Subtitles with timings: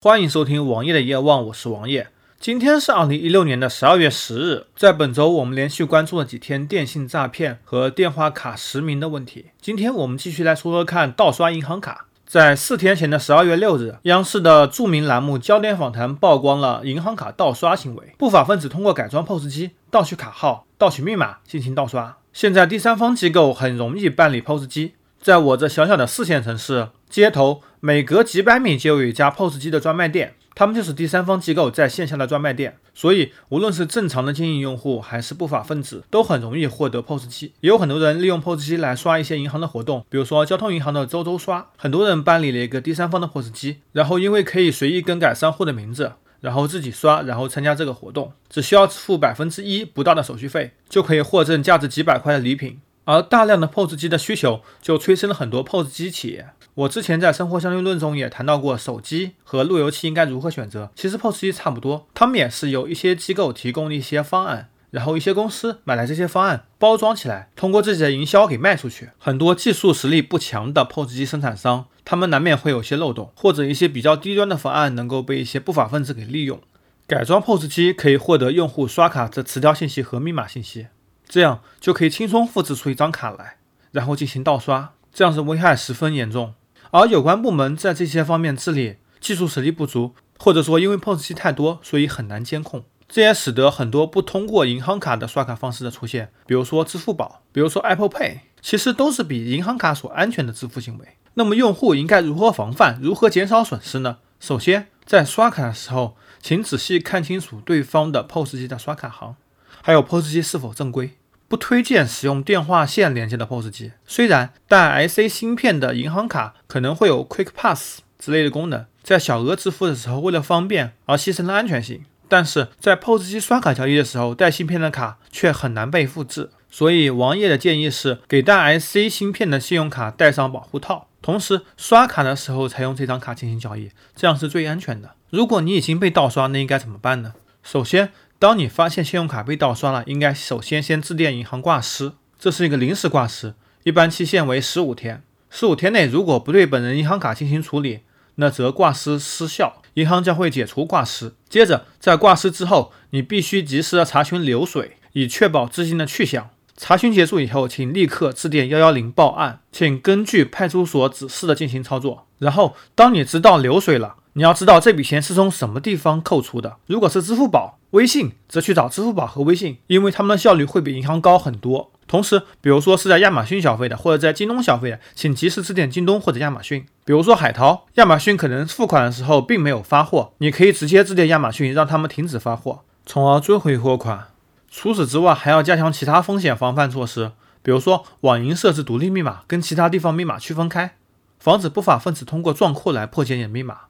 [0.00, 2.06] 欢迎收听王爷的夜望，我是王爷。
[2.38, 9.46] 今天是二零一六年的十二月十日，在本周我们连续关注了几天电信诈骗和电话卡实名的问题。
[9.60, 12.06] 今天我们继续来说说看盗刷银行卡。
[12.24, 22.18] 在四天前的十二月六日，央视的著名栏目《焦点访谈》曝光了银行卡盗刷行为，不法分子通过改装 POS 机、盗取卡号、盗取密码进行盗刷。
[22.32, 24.94] 现在第三方机构很容易办理 POS 机。
[25.20, 32.76] 在我这小小的四线城市，街头每隔几百米就有一家 POS 机的专卖店，他们就是第三方机构在线下的专卖店。
[32.94, 37.52] 所以，无论是正常的经营用户，还是不法分子，都很容易获得 POS 机。
[37.60, 41.68] 也有很多人利用 POS 机来刷一些银行的活动，比如说交通银行的周周刷。
[41.76, 52.80] 很多人办理了一个第三方的 POS 机，然后因为可以随意更改商户的名字，然后自己刷，然后参加这个活动，只需要付百分之一不到的手续费，就可以获赠价值几百块的礼品。
[53.08, 56.50] 而大量的 POS 机的需求，就催生了很多 POS 机企业。
[56.74, 60.90] 我之前在生活相对论中也谈到过，手机和路由器应该如何选择。
[60.94, 69.08] 其实 POS 机差不多，他们也是由一些机构提供一些方案，然后一些公司买来这些方案，包装起来，通过自己的营销给卖出去。
[69.16, 76.60] 很多技术实力不强的 POS 机生产商，他们难免会有些漏洞，或者一些比较低端的方案能够被一些不法分子给利用。
[77.06, 80.88] 改装 POS 机可以获得用户刷卡的磁条信息和密码信息。
[81.28, 83.58] 这样就可以轻松复制出一张卡来，
[83.92, 86.54] 然后进行盗刷，这样是危害十分严重。
[86.90, 92.84] 而有关部门在这些方面治理技术实力不足，或者说因为 POS 机太多，所以很难监控。
[93.06, 101.16] 这也使得很多不通过银行卡的刷卡方式的出现，比如说支付宝，比如说 Apple Pay，其实都是比银行卡所安全的支付行为。
[101.34, 104.18] 那么用户应该如何防范，如何减少损失呢？
[104.40, 109.36] 首先，在刷卡的时候，请仔细看清楚对方的 POS 机的刷卡行。
[109.82, 111.17] 还有 POS 机是否正规？
[111.48, 113.92] 不推荐使用电话线连接的 POS 机。
[114.06, 126.50] 虽然带 IC 芯片的银行卡可能会有 Quick Pass 之类的功能，在小额支付的时候为了方便而牺牲了安全性，但是在 POS 机刷卡交易的时候，带芯片的卡却很难被复制。
[126.70, 135.12] 所以王爷的建议是，给带 IC 芯片的信用卡带上保护套，同时刷卡的时候才用这张卡进行交易，这样是最安全的。
[135.30, 137.32] 如果你已经被盗刷，那应该怎么办呢？
[137.62, 145.24] 首先，当你发现信用卡被盗刷了，应该首先先致电银行挂失，这是一个临时挂失，一般期限为十五天。
[145.50, 148.02] 十五天内如果不对本人银行卡进行处理，
[148.36, 151.34] 那则挂失失效，银行将会解除挂失。
[151.48, 156.50] 接着在挂失之后，你必须及时的查询流水，以确保资金的去向。
[156.76, 162.28] 查询结束以后，请立刻致电幺幺零报案，请根据派出所指示的进行操作。
[162.38, 164.14] 然后当你知道流水了。
[164.34, 166.76] 你要知道这笔钱是从什么地方扣除的。
[166.86, 171.90] 如果是支付宝、微信，则去找支付宝和微信，因为他们的效率会比银行高很多。
[172.06, 176.86] 同时，比如说是在亚马逊消费的，或者在京东消费的，请及时致电京东或者亚马逊。
[177.04, 184.28] 比如说海淘，亚马逊可能付款的时候并没有发货，你可以直接致电亚马逊，让他们停止发货，从而追回货款。
[184.70, 187.32] 除此之外，还要加强其他风险防范措施，
[187.62, 190.96] 比如说网银设置独立密码，跟其他地方密码区分开，
[191.38, 193.87] 防止不法分子通过撞库来破解你的密码。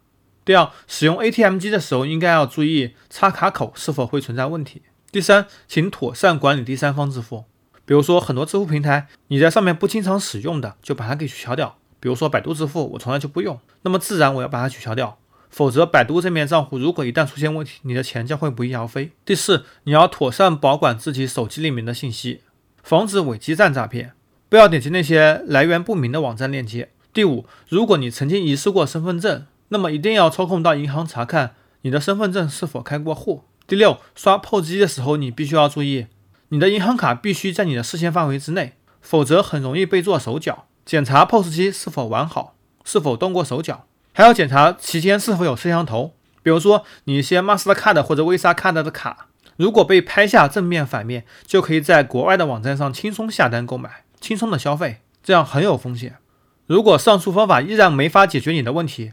[0.48, 4.80] 第二，使用 ATM 机的时候，应该要注意插卡口是否会存在问题。
[5.12, 7.44] 第三，请妥善管理第三方支付，
[7.84, 11.76] 比如说很多支付平台，你在上面不经常使用的，就把它给取消掉。
[12.00, 15.18] 比如说百度支付，我从来就不用，那么自然我要把它取消掉，
[15.50, 19.12] 否则百度这面账户如果一旦出现问题，你的钱将会不翼而飞。
[19.26, 22.40] 第四，你要妥善保管自己手机里面的信息，
[22.82, 24.12] 防止伪基站诈骗，
[24.48, 26.88] 不要点击那些来源不明的网站链接。
[27.12, 33.44] 第五，如果你曾经遗失过身份证，那么一定要抽空到银行查看你的身份证是否开过户。
[33.66, 36.06] 第六，刷 POS 机的时候，你必须要注意，
[36.48, 40.64] 你的银行卡必须在你的视线范围之内，否则很容易被做手脚。
[40.86, 46.14] 检查 POS 机是否完好，是否动过手脚，还要检查期间是否有摄像头。
[46.42, 49.26] 比如说，你一些 Mastercard 或者 Visa Card 的卡，
[49.56, 56.16] 如果被拍下正面、反面，就可以在国外的网站上轻松下单购买，轻松的消费，这样很有风险。
[56.66, 59.12] 如果上述方法依然没法解决你的问题，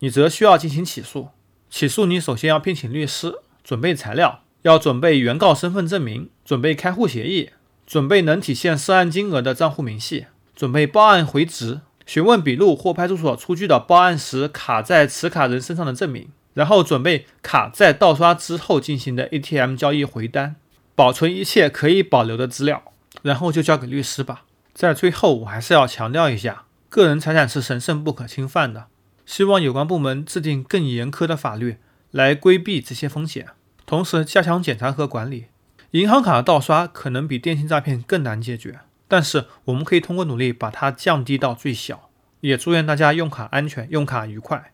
[0.00, 1.28] 你则需要进行起诉。
[1.68, 3.34] 起诉你首先要聘请律师，
[3.64, 7.50] 准备材料，要准备原告身份证明，准备开户协议，
[7.86, 20.56] 准备能体现涉案金额的账户明细，准备报案回执、询问笔录或派出所出具的报案时卡在持卡人身上的证明，然后准备卡在盗刷之后进行的 ATM 交易回单，
[20.94, 22.82] 保存一切可以保留的资料，
[23.22, 24.44] 然后就交给律师吧。
[24.72, 28.86] 在最后，我还是要强调一下，个人财产是神圣不可侵犯的。
[29.26, 31.76] 希望有关部门制定更严苛的法律
[32.12, 33.48] 来规避这些风险，
[33.84, 35.46] 同时加强检查和管理。
[35.90, 42.08] 银行卡盗刷可能比电信诈骗更难解决，但是我们可以通过努力把它降低到最小。
[42.40, 44.72] 也祝愿大家用卡安全，用卡愉快。